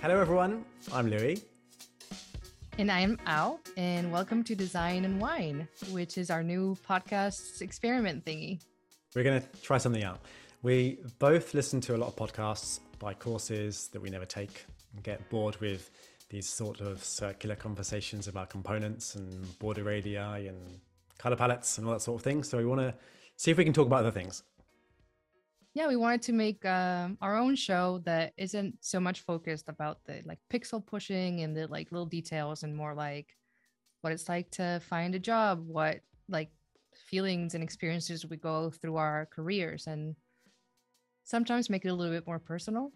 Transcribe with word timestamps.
Hello, 0.00 0.20
everyone. 0.20 0.64
I'm 0.92 1.10
Louis. 1.10 1.42
And 2.78 2.88
I'm 2.88 3.18
Al, 3.26 3.58
and 3.76 4.12
welcome 4.12 4.44
to 4.44 4.54
Design 4.54 5.04
and 5.04 5.20
Whine, 5.20 5.66
which 5.90 6.18
is 6.18 6.30
our 6.30 6.44
new 6.44 6.78
podcast 6.88 7.60
experiment 7.62 8.24
thingy. 8.24 8.60
We're 9.16 9.24
going 9.24 9.42
to 9.42 9.60
try 9.60 9.76
something 9.78 10.04
out. 10.04 10.20
We 10.62 11.00
both 11.18 11.52
listen 11.52 11.80
to 11.80 11.96
a 11.96 11.98
lot 11.98 12.06
of 12.06 12.14
podcasts, 12.14 12.78
buy 13.00 13.12
courses 13.12 13.88
that 13.88 14.00
we 14.00 14.08
never 14.08 14.24
take, 14.24 14.66
and 14.94 15.02
get 15.02 15.28
bored 15.30 15.56
with 15.56 15.90
these 16.30 16.48
sort 16.48 16.80
of 16.80 17.02
circular 17.02 17.56
conversations 17.56 18.28
about 18.28 18.50
components 18.50 19.16
and 19.16 19.58
border 19.58 19.82
radii 19.82 20.16
and 20.16 20.78
color 21.18 21.34
palettes 21.34 21.76
and 21.78 21.88
all 21.88 21.94
that 21.94 22.02
sort 22.02 22.20
of 22.20 22.22
thing. 22.22 22.44
So 22.44 22.56
we 22.56 22.66
want 22.66 22.82
to 22.82 22.94
see 23.36 23.50
if 23.50 23.58
we 23.58 23.64
can 23.64 23.72
talk 23.72 23.86
about 23.86 24.00
other 24.00 24.12
things. 24.12 24.44
Yeah, 25.78 25.86
we 25.86 25.94
wanted 25.94 26.22
to 26.22 26.32
make 26.32 26.64
um, 26.64 27.16
our 27.22 27.36
own 27.36 27.54
show 27.54 28.02
that 28.04 28.32
isn't 28.36 28.74
so 28.80 28.98
much 28.98 29.20
focused 29.20 29.68
about 29.68 30.04
the 30.06 30.22
like 30.24 30.40
pixel 30.52 30.84
pushing 30.84 31.42
and 31.42 31.56
the 31.56 31.68
like 31.68 31.92
little 31.92 32.04
details 32.04 32.64
and 32.64 32.74
more 32.74 32.94
like 32.94 33.36
what 34.00 34.12
it's 34.12 34.28
like 34.28 34.50
to 34.50 34.80
find 34.80 35.14
a 35.14 35.20
job, 35.20 35.64
what 35.64 36.00
like 36.28 36.50
feelings 36.96 37.54
and 37.54 37.62
experiences 37.62 38.26
we 38.26 38.36
go 38.36 38.70
through 38.70 38.96
our 38.96 39.28
careers 39.32 39.86
and 39.86 40.16
sometimes 41.22 41.70
make 41.70 41.84
it 41.84 41.90
a 41.90 41.94
little 41.94 42.12
bit 42.12 42.26
more 42.26 42.40
personal. 42.40 42.90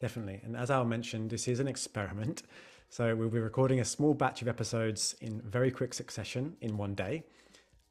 Definitely. 0.00 0.40
And 0.44 0.56
as 0.56 0.70
Al 0.70 0.86
mentioned, 0.86 1.28
this 1.28 1.48
is 1.48 1.60
an 1.60 1.68
experiment. 1.68 2.44
So 2.88 3.14
we'll 3.14 3.28
be 3.28 3.40
recording 3.40 3.80
a 3.80 3.84
small 3.84 4.14
batch 4.14 4.40
of 4.40 4.48
episodes 4.48 5.16
in 5.20 5.42
very 5.42 5.70
quick 5.70 5.92
succession 5.92 6.56
in 6.62 6.78
one 6.78 6.94
day. 6.94 7.24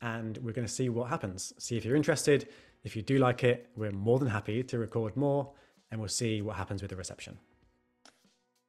And 0.01 0.35
we're 0.39 0.51
going 0.51 0.65
to 0.65 0.73
see 0.73 0.89
what 0.89 1.09
happens. 1.11 1.53
See 1.59 1.77
if 1.77 1.85
you're 1.85 1.95
interested. 1.95 2.49
If 2.87 2.95
you 2.95 3.01
do 3.01 3.17
like 3.17 3.43
it, 3.43 3.69
we're 3.75 3.91
more 3.91 4.17
than 4.17 4.29
happy 4.29 4.63
to 4.63 4.79
record 4.79 5.17
more 5.17 5.51
and 5.91 5.99
we'll 5.99 6.07
see 6.07 6.41
what 6.41 6.55
happens 6.55 6.81
with 6.81 6.89
the 6.89 6.95
reception. 6.95 7.37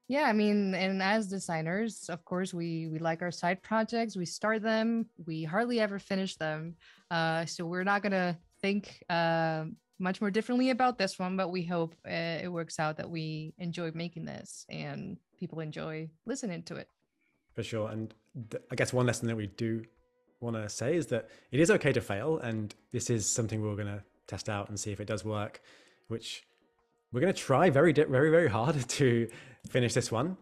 Yeah, 0.08 0.24
I 0.24 0.32
mean, 0.32 0.74
and 0.74 1.00
as 1.00 1.28
designers, 1.28 2.08
of 2.08 2.24
course, 2.24 2.52
we 2.52 2.88
we 2.88 2.98
like 2.98 3.22
our 3.22 3.30
side 3.30 3.62
projects. 3.62 4.16
We 4.16 4.26
start 4.26 4.60
them, 4.62 5.06
we 5.24 5.44
hardly 5.44 5.78
ever 5.78 6.00
finish 6.00 6.34
them. 6.34 6.74
Uh, 7.12 7.46
so 7.46 7.64
we're 7.64 7.84
not 7.84 8.02
gonna 8.02 8.36
think 8.60 9.04
uh, 9.08 9.66
much 10.00 10.20
more 10.20 10.32
differently 10.32 10.70
about 10.70 10.98
this 10.98 11.16
one, 11.16 11.36
but 11.36 11.52
we 11.52 11.62
hope 11.62 11.94
uh, 12.04 12.42
it 12.44 12.50
works 12.50 12.80
out 12.80 12.96
that 12.96 13.08
we 13.08 13.54
enjoy 13.58 13.92
making 13.94 14.24
this 14.24 14.66
and 14.68 15.16
people 15.38 15.60
enjoy 15.60 16.10
listening 16.26 16.64
to 16.64 16.74
it. 16.74 16.88
For 17.54 17.62
sure, 17.62 17.88
and 17.88 18.12
th- 18.50 18.64
I 18.72 18.74
guess 18.74 18.92
one 18.92 19.06
lesson 19.06 19.28
that 19.28 19.36
we 19.36 19.46
do 19.46 19.84
want 20.40 20.56
to 20.56 20.68
say 20.68 20.96
is 20.96 21.06
that 21.08 21.28
it 21.50 21.60
is 21.60 21.70
okay 21.70 21.92
to 21.92 22.00
fail, 22.00 22.38
and 22.38 22.74
this 22.92 23.10
is 23.10 23.26
something 23.26 23.60
we're 23.60 23.74
going 23.74 23.88
to 23.98 24.02
test 24.28 24.48
out 24.48 24.68
and 24.68 24.78
see 24.78 24.92
if 24.92 25.00
it 25.00 25.06
does 25.06 25.24
work, 25.24 25.60
which 26.06 26.44
we're 27.12 27.20
going 27.20 27.32
to 27.32 27.38
try 27.38 27.70
very, 27.70 27.92
very, 27.92 28.30
very 28.30 28.48
hard 28.48 28.88
to 28.88 29.28
finish 29.68 29.94
this 29.94 30.12
one 30.12 30.36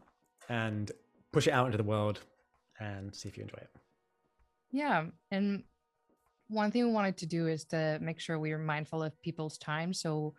and 0.48 0.92
push 1.32 1.46
it 1.46 1.52
out 1.52 1.66
into 1.66 1.78
the 1.78 1.84
world 1.84 2.20
and 2.78 3.14
see 3.14 3.28
if 3.28 3.36
you 3.36 3.42
enjoy 3.42 3.58
it. 3.58 3.70
Yeah. 4.70 5.06
And 5.30 5.64
one 6.48 6.70
thing 6.70 6.84
we 6.84 6.92
wanted 6.92 7.16
to 7.18 7.26
do 7.26 7.46
is 7.46 7.64
to 7.66 7.98
make 8.00 8.20
sure 8.20 8.38
we 8.38 8.52
are 8.52 8.58
mindful 8.58 9.02
of 9.02 9.20
people's 9.22 9.58
time. 9.58 9.92
So 9.92 10.34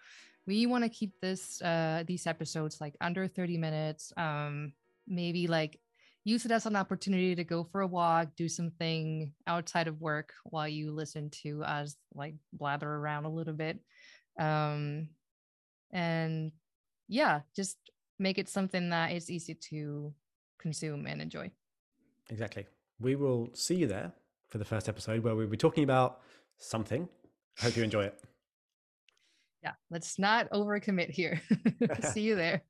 we 0.46 0.66
want 0.66 0.84
to 0.84 0.90
keep 0.90 1.20
this 1.20 1.62
uh 1.62 2.04
these 2.08 2.28
episodes 2.28 2.80
like 2.80 2.96
under 3.02 3.28
30 3.28 3.58
minutes. 3.58 4.14
Um 4.16 4.74
maybe 5.08 5.48
like 5.48 5.80
use 6.28 6.44
it 6.44 6.52
as 6.52 6.66
an 6.66 6.76
opportunity 6.76 7.36
to 7.36 7.44
go 7.46 7.64
for 7.64 7.80
a 7.80 7.88
walk, 7.88 8.28
do 8.36 8.50
something 8.50 9.32
outside 9.48 9.88
of 9.88 10.02
work 10.02 10.34
while 10.44 10.68
you 10.68 10.92
listen 10.92 11.30
to 11.30 11.64
us 11.64 11.96
like 12.14 12.36
blather 12.52 12.90
around 12.90 13.24
a 13.24 13.30
little 13.30 13.54
bit. 13.54 13.80
Um 14.38 15.08
and 15.94 16.52
yeah, 17.08 17.42
just 17.56 17.78
make 18.20 18.38
it 18.38 18.50
something 18.50 18.90
that 18.90 19.14
is 19.14 19.32
easy 19.32 19.58
to 19.70 20.14
consume 20.60 21.08
and 21.08 21.22
enjoy. 21.22 21.50
Exactly. 22.30 22.68
We 23.00 23.16
will 23.16 23.50
see 23.54 23.76
you 23.76 23.88
there 23.88 24.12
for 24.50 24.58
the 24.58 24.66
first 24.66 24.90
episode 24.90 25.24
where 25.24 25.34
we'll 25.34 25.48
be 25.48 25.56
talking 25.56 25.86
about 25.86 26.20
something. 26.58 27.08
Hope 27.60 27.78
you 27.78 27.84
enjoy 27.84 28.04
it. 28.04 28.20
Yeah, 29.64 29.74
let's 29.90 30.20
not 30.20 30.52
overcommit 30.52 31.10
here. 31.10 31.42
see 32.12 32.22
you 32.22 32.36
there. 32.36 32.64